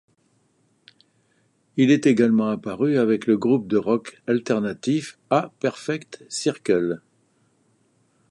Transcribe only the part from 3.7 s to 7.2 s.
rock alternatif A Perfect Circle.